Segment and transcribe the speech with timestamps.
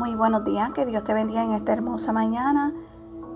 [0.00, 2.72] Muy buenos días, que Dios te bendiga en esta hermosa mañana,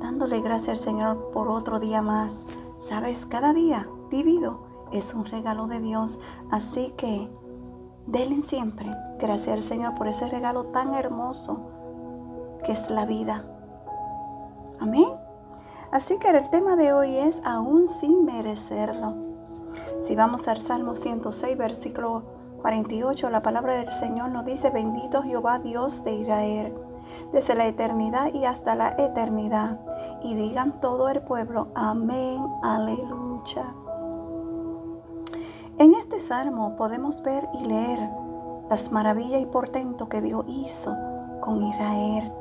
[0.00, 2.46] dándole gracias al Señor por otro día más.
[2.78, 4.60] Sabes, cada día vivido
[4.90, 6.18] es un regalo de Dios,
[6.50, 7.28] así que
[8.06, 11.60] denle siempre gracias al Señor por ese regalo tan hermoso
[12.64, 13.44] que es la vida.
[14.80, 15.12] Amén.
[15.92, 19.12] Así que el tema de hoy es aún sin merecerlo.
[20.00, 22.22] Si vamos al Salmo 106, versículo
[22.64, 26.72] 48, la palabra del Señor nos dice, bendito Jehová Dios de Israel,
[27.30, 29.80] desde la eternidad y hasta la eternidad.
[30.22, 33.66] Y digan todo el pueblo, amén, aleluya.
[35.76, 38.08] En este salmo podemos ver y leer
[38.70, 40.96] las maravillas y portentos que Dios hizo
[41.42, 42.32] con Israel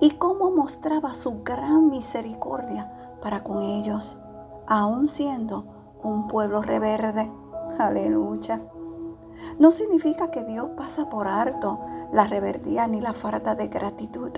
[0.00, 2.90] y cómo mostraba su gran misericordia
[3.22, 4.18] para con ellos,
[4.66, 5.66] aun siendo
[6.02, 7.30] un pueblo reverde.
[7.78, 8.60] Aleluya.
[9.58, 11.80] No significa que Dios pasa por alto
[12.12, 14.30] la reverdía ni la falta de gratitud.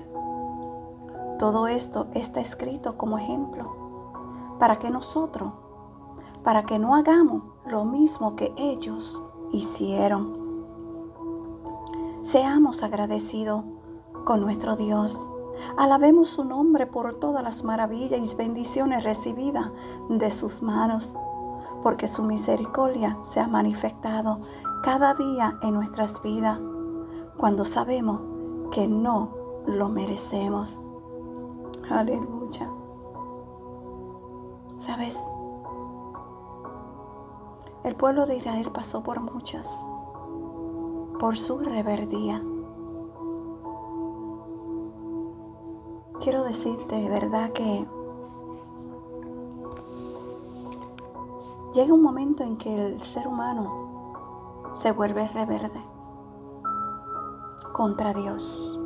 [1.38, 3.82] Todo esto está escrito como ejemplo
[4.59, 5.52] para que nosotros,
[6.45, 10.41] para que no hagamos lo mismo que ellos hicieron.
[12.23, 13.65] Seamos agradecidos
[14.24, 15.19] con nuestro Dios.
[15.76, 19.71] Alabemos su nombre por todas las maravillas y bendiciones recibidas
[20.09, 21.15] de sus manos,
[21.83, 24.41] porque su misericordia se ha manifestado
[24.83, 26.59] cada día en nuestras vidas
[27.37, 28.21] cuando sabemos
[28.71, 29.30] que no
[29.66, 30.79] lo merecemos.
[31.91, 32.71] Aleluya.
[34.79, 35.16] ¿Sabes?
[37.85, 39.66] El pueblo de Israel pasó por muchas,
[41.19, 42.43] por su reverdía.
[46.21, 47.85] Quiero decirte, de verdad, que
[51.73, 55.82] llega un momento en que el ser humano se vuelve reverde
[57.73, 58.79] contra Dios.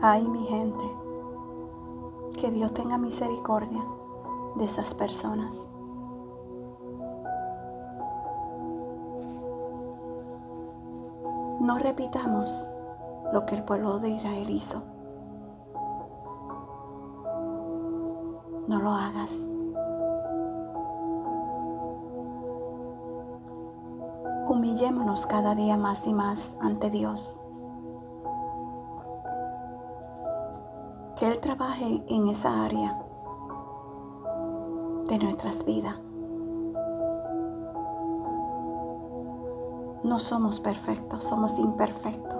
[0.00, 0.84] Ay, mi gente,
[2.40, 3.82] que Dios tenga misericordia
[4.56, 5.70] de esas personas.
[11.60, 12.68] No repitamos
[13.32, 14.82] lo que el pueblo de Israel hizo.
[18.66, 19.46] No lo hagas.
[24.62, 27.40] Humillémonos cada día más y más ante Dios.
[31.16, 32.96] Que Él trabaje en esa área
[35.08, 35.96] de nuestras vidas.
[40.04, 42.38] No somos perfectos, somos imperfectos.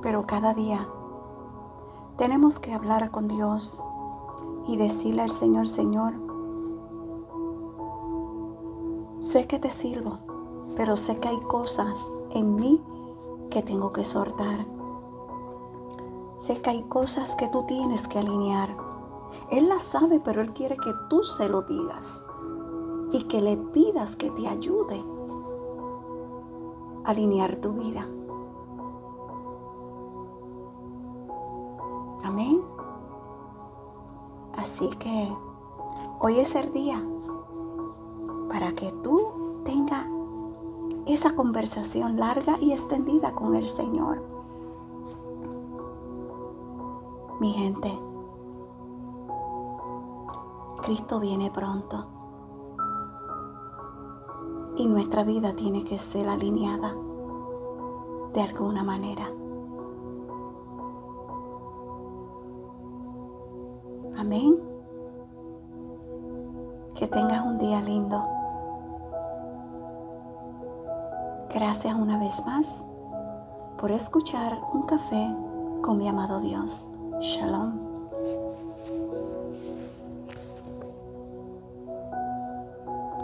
[0.00, 0.86] Pero cada día
[2.18, 3.84] tenemos que hablar con Dios
[4.68, 6.25] y decirle al Señor, Señor,
[9.26, 10.18] Sé que te sirvo,
[10.76, 12.80] pero sé que hay cosas en mí
[13.50, 14.64] que tengo que soltar.
[16.38, 18.76] Sé que hay cosas que tú tienes que alinear.
[19.50, 22.24] Él las sabe, pero Él quiere que tú se lo digas
[23.10, 25.04] y que le pidas que te ayude
[27.04, 28.06] a alinear tu vida.
[32.22, 32.62] Amén.
[34.56, 35.36] Así que
[36.20, 37.02] hoy es el día
[38.58, 40.06] para que tú tengas
[41.04, 44.22] esa conversación larga y extendida con el Señor.
[47.38, 47.98] Mi gente,
[50.84, 52.06] Cristo viene pronto
[54.78, 56.94] y nuestra vida tiene que ser alineada
[58.32, 59.30] de alguna manera.
[64.16, 64.58] Amén.
[66.94, 68.35] Que tengas un día lindo.
[71.56, 72.86] Gracias una vez más
[73.78, 75.34] por escuchar un café
[75.82, 76.86] con mi amado Dios.
[77.22, 77.85] Shalom.